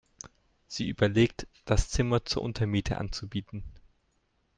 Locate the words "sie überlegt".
0.65-1.47